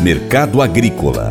Mercado 0.00 0.62
Agrícola 0.62 1.30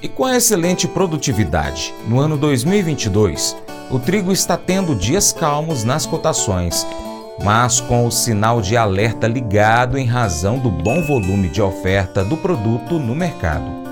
E 0.00 0.08
com 0.08 0.24
a 0.24 0.36
excelente 0.36 0.88
produtividade, 0.88 1.94
no 2.06 2.18
ano 2.18 2.36
2022, 2.36 3.56
o 3.90 3.98
trigo 3.98 4.32
está 4.32 4.56
tendo 4.56 4.94
dias 4.94 5.32
calmos 5.32 5.84
nas 5.84 6.06
cotações, 6.06 6.86
mas 7.44 7.80
com 7.80 8.06
o 8.06 8.10
sinal 8.10 8.60
de 8.60 8.76
alerta 8.76 9.26
ligado 9.26 9.98
em 9.98 10.06
razão 10.06 10.58
do 10.58 10.70
bom 10.70 11.02
volume 11.02 11.48
de 11.48 11.60
oferta 11.60 12.24
do 12.24 12.36
produto 12.36 12.98
no 12.98 13.14
mercado. 13.14 13.82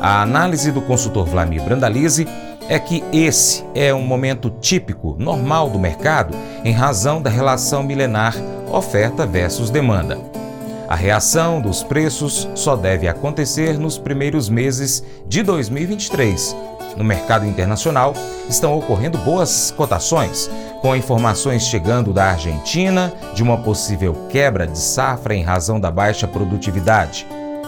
A 0.00 0.22
análise 0.22 0.70
do 0.72 0.80
consultor 0.80 1.26
Vlamir 1.26 1.62
Brandalize 1.62 2.26
é 2.68 2.78
que 2.78 3.04
esse 3.12 3.64
é 3.74 3.94
um 3.94 4.02
momento 4.02 4.50
típico, 4.60 5.16
normal 5.18 5.70
do 5.70 5.78
mercado, 5.78 6.36
em 6.64 6.72
razão 6.72 7.22
da 7.22 7.30
relação 7.30 7.82
milenar 7.82 8.34
oferta 8.70 9.26
versus 9.26 9.70
demanda. 9.70 10.18
A 10.88 10.94
reação 10.94 11.60
dos 11.60 11.82
preços 11.82 12.48
só 12.54 12.76
deve 12.76 13.08
acontecer 13.08 13.78
nos 13.78 13.98
primeiros 13.98 14.48
meses 14.48 15.02
de 15.26 15.42
2023. 15.42 16.56
No 16.96 17.04
mercado 17.04 17.44
internacional, 17.44 18.14
estão 18.48 18.76
ocorrendo 18.78 19.18
boas 19.18 19.70
cotações, 19.70 20.48
com 20.80 20.94
informações 20.94 21.66
chegando 21.66 22.12
da 22.12 22.30
Argentina 22.30 23.12
de 23.34 23.42
uma 23.42 23.58
possível 23.58 24.14
quebra 24.30 24.66
de 24.66 24.78
safra 24.78 25.34
em 25.34 25.42
razão 25.42 25.78
da 25.78 25.90
baixa 25.90 26.26
produtividade. 26.28 27.26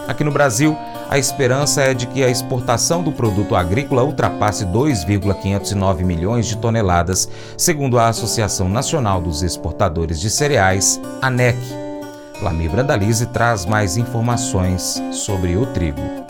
Aqui 0.09 0.23
no 0.23 0.31
Brasil, 0.31 0.75
a 1.07 1.19
esperança 1.19 1.83
é 1.83 1.93
de 1.93 2.07
que 2.07 2.23
a 2.23 2.29
exportação 2.29 3.03
do 3.03 3.11
produto 3.11 3.55
agrícola 3.55 4.03
ultrapasse 4.03 4.65
2,509 4.65 6.03
milhões 6.03 6.47
de 6.47 6.57
toneladas, 6.57 7.29
segundo 7.55 7.99
a 7.99 8.07
Associação 8.07 8.67
Nacional 8.67 9.21
dos 9.21 9.43
Exportadores 9.43 10.19
de 10.19 10.31
Cereais, 10.31 10.99
ANEC. 11.21 11.59
Lamir 12.41 12.71
Brandalize 12.71 13.27
traz 13.27 13.67
mais 13.67 13.97
informações 13.97 14.99
sobre 15.11 15.55
o 15.55 15.67
trigo. 15.67 16.28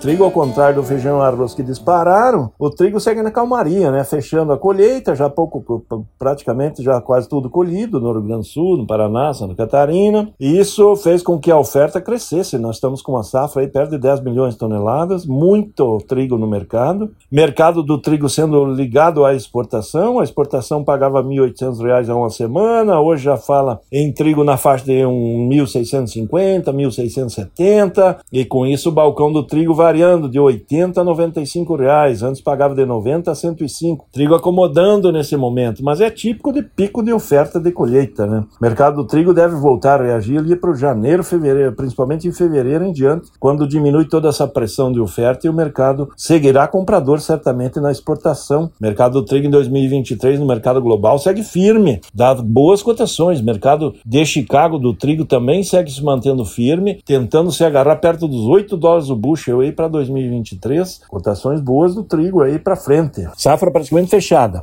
Trigo, 0.00 0.24
ao 0.24 0.30
contrário 0.30 0.76
do 0.76 0.82
feijão 0.82 1.18
e 1.18 1.22
arroz 1.22 1.52
que 1.52 1.62
dispararam, 1.62 2.50
o 2.58 2.70
trigo 2.70 2.98
segue 2.98 3.20
na 3.20 3.30
calmaria, 3.30 3.90
né? 3.90 4.02
Fechando 4.02 4.50
a 4.50 4.56
colheita, 4.56 5.14
já 5.14 5.28
pouco, 5.28 5.84
praticamente 6.18 6.82
já 6.82 7.02
quase 7.02 7.28
tudo 7.28 7.50
colhido 7.50 8.00
no 8.00 8.10
Rio 8.10 8.22
Grande 8.22 8.40
do 8.40 8.46
Sul, 8.46 8.78
no 8.78 8.86
Paraná, 8.86 9.34
Santa 9.34 9.54
Catarina. 9.54 10.30
E 10.40 10.58
isso 10.58 10.96
fez 10.96 11.22
com 11.22 11.38
que 11.38 11.50
a 11.50 11.58
oferta 11.58 12.00
crescesse. 12.00 12.56
Nós 12.56 12.76
estamos 12.76 13.02
com 13.02 13.12
uma 13.12 13.22
safra 13.22 13.60
aí 13.60 13.68
perto 13.68 13.90
de 13.90 13.98
10 13.98 14.22
milhões 14.22 14.54
de 14.54 14.60
toneladas, 14.60 15.26
muito 15.26 15.98
trigo 16.08 16.38
no 16.38 16.46
mercado. 16.46 17.10
Mercado 17.30 17.82
do 17.82 17.98
trigo 17.98 18.26
sendo 18.26 18.64
ligado 18.72 19.26
à 19.26 19.34
exportação. 19.34 20.18
A 20.18 20.24
exportação 20.24 20.82
pagava 20.82 21.20
R$ 21.20 21.28
1.800 21.28 22.08
a 22.08 22.16
uma 22.16 22.30
semana, 22.30 22.98
hoje 23.02 23.24
já 23.24 23.36
fala 23.36 23.82
em 23.92 24.10
trigo 24.10 24.44
na 24.44 24.56
faixa 24.56 24.86
de 24.86 25.04
um 25.04 25.46
1.650, 25.50 26.72
1.670, 26.72 28.16
e 28.32 28.46
com 28.46 28.66
isso 28.66 28.88
o 28.88 28.92
balcão 28.92 29.30
do 29.30 29.42
trigo 29.42 29.74
vai 29.74 29.89
variando 29.90 30.28
de 30.28 30.38
80 30.38 31.00
a 31.00 31.04
95 31.04 31.74
reais. 31.74 32.22
Antes 32.22 32.40
pagava 32.40 32.76
de 32.76 32.86
90 32.86 33.28
a 33.28 33.34
105. 33.34 34.06
Trigo 34.12 34.36
acomodando 34.36 35.10
nesse 35.10 35.36
momento, 35.36 35.82
mas 35.82 36.00
é 36.00 36.08
típico 36.08 36.52
de 36.52 36.62
pico 36.62 37.02
de 37.02 37.12
oferta 37.12 37.58
de 37.58 37.72
colheita, 37.72 38.24
né? 38.24 38.44
O 38.60 38.62
mercado 38.62 38.96
do 38.96 39.04
trigo 39.04 39.34
deve 39.34 39.56
voltar 39.56 40.00
a 40.00 40.04
reagir 40.04 40.38
ali 40.38 40.54
para 40.54 40.70
o 40.70 40.76
janeiro, 40.76 41.24
fevereiro, 41.24 41.72
principalmente 41.72 42.28
em 42.28 42.32
fevereiro 42.32 42.84
em 42.84 42.92
diante, 42.92 43.30
quando 43.40 43.66
diminui 43.66 44.04
toda 44.04 44.28
essa 44.28 44.46
pressão 44.46 44.92
de 44.92 45.00
oferta 45.00 45.48
e 45.48 45.50
o 45.50 45.52
mercado 45.54 46.08
seguirá 46.16 46.68
comprador 46.68 47.18
certamente 47.20 47.80
na 47.80 47.90
exportação. 47.90 48.66
O 48.66 48.70
mercado 48.80 49.14
do 49.14 49.24
trigo 49.24 49.48
em 49.48 49.50
2023 49.50 50.38
no 50.38 50.46
mercado 50.46 50.80
global 50.80 51.18
segue 51.18 51.42
firme, 51.42 52.00
dá 52.14 52.32
boas 52.34 52.80
cotações. 52.80 53.40
O 53.40 53.44
mercado 53.44 53.94
de 54.06 54.24
Chicago 54.24 54.78
do 54.78 54.94
trigo 54.94 55.24
também 55.24 55.64
segue 55.64 55.90
se 55.90 56.04
mantendo 56.04 56.44
firme, 56.44 57.00
tentando 57.04 57.50
se 57.50 57.64
agarrar 57.64 57.96
perto 57.96 58.28
dos 58.28 58.46
8 58.46 58.76
dólares 58.76 59.10
o 59.10 59.16
bushel 59.16 59.60
aí 59.60 59.72
para 59.80 59.88
2023, 59.88 61.00
cotações 61.08 61.58
boas 61.58 61.94
do 61.94 62.04
trigo 62.04 62.42
aí 62.42 62.58
para 62.58 62.76
frente. 62.76 63.26
Safra 63.34 63.70
praticamente 63.70 64.10
fechada. 64.10 64.62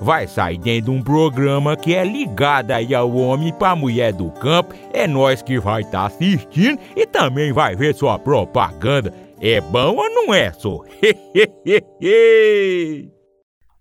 vai 0.00 0.26
sair 0.26 0.58
dentro 0.58 0.92
de 0.92 0.98
um 0.98 1.02
programa 1.02 1.76
que 1.76 1.94
é 1.94 2.04
ligado 2.04 2.70
aí 2.70 2.94
ao 2.94 3.14
homem 3.14 3.52
para 3.52 3.76
mulher 3.76 4.12
do 4.12 4.30
campo. 4.30 4.74
É 4.92 5.06
nós 5.06 5.42
que 5.42 5.58
vai 5.58 5.82
estar 5.82 6.00
tá 6.00 6.06
assistindo 6.06 6.78
e 6.96 7.06
também 7.06 7.52
vai 7.52 7.74
ver 7.74 7.94
sua 7.94 8.18
propaganda. 8.18 9.12
É 9.40 9.60
bom 9.60 9.96
ou 9.96 10.10
não 10.10 10.32
é, 10.32 10.52
só? 10.52 10.80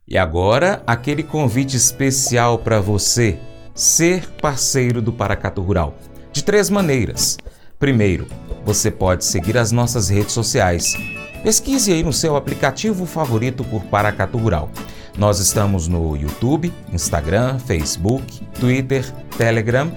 e 0.07 0.17
agora, 0.17 0.83
aquele 0.85 1.23
convite 1.23 1.77
especial 1.77 2.57
para 2.57 2.79
você 2.81 3.37
ser 3.73 4.29
parceiro 4.41 5.01
do 5.01 5.11
Paracato 5.11 5.61
Rural. 5.61 5.95
De 6.31 6.43
três 6.43 6.69
maneiras. 6.69 7.37
Primeiro, 7.79 8.27
você 8.65 8.89
pode 8.89 9.25
seguir 9.25 9.57
as 9.57 9.71
nossas 9.71 10.09
redes 10.09 10.31
sociais. 10.31 10.93
Pesquise 11.43 11.91
aí 11.91 12.03
no 12.03 12.13
seu 12.13 12.35
aplicativo 12.35 13.05
favorito 13.05 13.63
por 13.63 13.83
Paracato 13.83 14.37
Rural. 14.37 14.69
Nós 15.17 15.39
estamos 15.39 15.87
no 15.87 16.15
YouTube, 16.17 16.73
Instagram, 16.91 17.59
Facebook, 17.59 18.43
Twitter, 18.59 19.09
Telegram, 19.37 19.91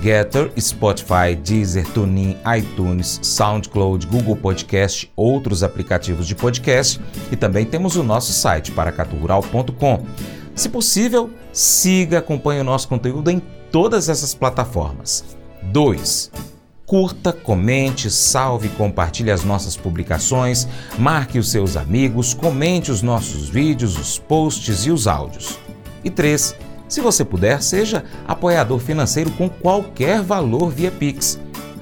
Getter, 0.00 0.52
Spotify, 0.58 1.34
Deezer, 1.36 1.86
TuneIn, 1.92 2.36
iTunes, 2.58 3.18
SoundCloud, 3.22 4.06
Google 4.06 4.36
Podcast, 4.36 5.10
outros 5.16 5.62
aplicativos 5.62 6.26
de 6.26 6.34
podcast 6.34 7.00
e 7.30 7.36
também 7.36 7.64
temos 7.64 7.96
o 7.96 8.02
nosso 8.02 8.32
site 8.32 8.72
paracaturural.com. 8.72 10.06
Se 10.54 10.68
possível, 10.68 11.30
siga, 11.52 12.18
acompanhe 12.18 12.60
o 12.60 12.64
nosso 12.64 12.88
conteúdo 12.88 13.30
em 13.30 13.40
todas 13.70 14.08
essas 14.08 14.34
plataformas. 14.34 15.24
2 15.62 16.51
Curta, 16.92 17.32
comente, 17.32 18.10
salve, 18.10 18.68
compartilhe 18.68 19.30
as 19.30 19.42
nossas 19.44 19.74
publicações, 19.74 20.68
marque 20.98 21.38
os 21.38 21.50
seus 21.50 21.74
amigos, 21.74 22.34
comente 22.34 22.90
os 22.90 23.00
nossos 23.00 23.48
vídeos, 23.48 23.98
os 23.98 24.18
posts 24.18 24.84
e 24.84 24.90
os 24.90 25.06
áudios. 25.06 25.58
E 26.04 26.10
3. 26.10 26.54
Se 26.90 27.00
você 27.00 27.24
puder, 27.24 27.62
seja 27.62 28.04
apoiador 28.28 28.78
financeiro 28.78 29.30
com 29.30 29.48
qualquer 29.48 30.20
valor 30.20 30.68
via 30.68 30.90
Pix. 30.90 31.40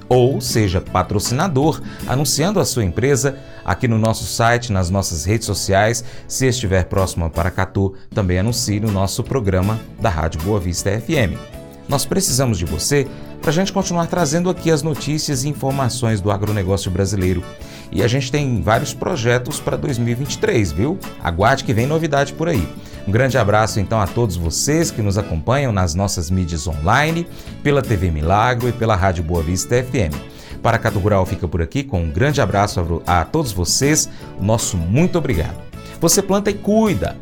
Ou 0.08 0.40
seja 0.40 0.80
patrocinador, 0.80 1.82
anunciando 2.06 2.60
a 2.60 2.64
sua 2.64 2.84
empresa 2.84 3.36
aqui 3.64 3.88
no 3.88 3.98
nosso 3.98 4.22
site, 4.22 4.70
nas 4.70 4.90
nossas 4.90 5.24
redes 5.24 5.44
sociais. 5.44 6.04
Se 6.28 6.46
estiver 6.46 6.84
próximo 6.84 7.24
a 7.24 7.30
Paracatu, 7.30 7.94
também 8.14 8.38
anuncie 8.38 8.78
no 8.78 8.92
nosso 8.92 9.24
programa 9.24 9.80
da 10.00 10.08
Rádio 10.08 10.40
Boa 10.42 10.60
Vista 10.60 10.88
FM. 11.00 11.59
Nós 11.90 12.04
precisamos 12.04 12.56
de 12.56 12.64
você 12.64 13.08
para 13.40 13.50
a 13.50 13.52
gente 13.52 13.72
continuar 13.72 14.06
trazendo 14.06 14.48
aqui 14.48 14.70
as 14.70 14.80
notícias 14.80 15.42
e 15.42 15.48
informações 15.48 16.20
do 16.20 16.30
agronegócio 16.30 16.88
brasileiro. 16.88 17.42
E 17.90 18.00
a 18.00 18.06
gente 18.06 18.30
tem 18.30 18.62
vários 18.62 18.94
projetos 18.94 19.58
para 19.58 19.76
2023, 19.76 20.70
viu? 20.70 20.96
Aguarde 21.20 21.64
que 21.64 21.74
vem 21.74 21.88
novidade 21.88 22.32
por 22.32 22.48
aí. 22.48 22.64
Um 23.08 23.10
grande 23.10 23.36
abraço 23.36 23.80
então 23.80 24.00
a 24.00 24.06
todos 24.06 24.36
vocês 24.36 24.92
que 24.92 25.02
nos 25.02 25.18
acompanham 25.18 25.72
nas 25.72 25.92
nossas 25.92 26.30
mídias 26.30 26.68
online, 26.68 27.26
pela 27.60 27.82
TV 27.82 28.08
Milagro 28.08 28.68
e 28.68 28.72
pela 28.72 28.94
Rádio 28.94 29.24
Boa 29.24 29.42
Vista 29.42 29.82
FM. 29.82 30.14
Para 30.62 30.78
Cato 30.78 31.00
Rural 31.00 31.26
fica 31.26 31.48
por 31.48 31.60
aqui 31.60 31.82
com 31.82 32.04
um 32.04 32.10
grande 32.10 32.40
abraço 32.40 33.02
a 33.04 33.24
todos 33.24 33.50
vocês, 33.50 34.08
nosso 34.40 34.76
muito 34.76 35.18
obrigado. 35.18 35.58
Você 36.00 36.22
planta 36.22 36.50
e 36.52 36.54
cuida, 36.54 37.16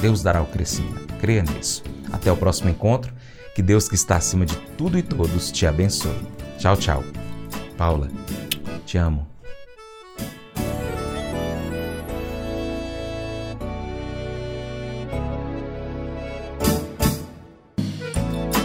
Deus 0.00 0.22
dará 0.22 0.40
o 0.40 0.46
crescimento, 0.46 1.12
creia 1.20 1.42
nisso. 1.42 1.82
Até 2.12 2.30
o 2.30 2.36
próximo 2.36 2.70
encontro 2.70 3.12
que 3.54 3.62
Deus 3.62 3.88
que 3.88 3.94
está 3.94 4.16
acima 4.16 4.46
de 4.46 4.56
tudo 4.76 4.98
e 4.98 5.02
todos 5.02 5.50
te 5.50 5.66
abençoe. 5.66 6.16
Tchau, 6.58 6.76
tchau. 6.76 7.04
Paula, 7.76 8.08
te 8.86 8.98
amo. 8.98 9.26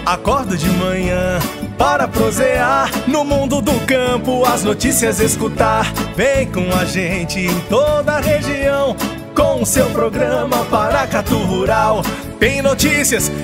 Acordo 0.06 0.56
de 0.56 0.70
manhã 0.70 1.38
para 1.78 2.08
prosear 2.08 2.90
no 3.08 3.26
mundo 3.26 3.62
do 3.62 3.78
campo, 3.86 4.46
as 4.46 4.64
notícias 4.64 5.20
escutar. 5.20 5.92
Vem 6.16 6.50
com 6.50 6.74
a 6.74 6.86
gente 6.86 7.42
em 7.42 7.60
toda 7.68 8.14
a 8.14 8.20
região 8.22 8.96
com 9.36 9.62
o 9.62 9.66
seu 9.66 9.86
programa 9.90 10.64
Paracatu 10.66 11.38
Rural. 11.38 12.02
Tem 12.40 12.62
notícias, 12.62 13.30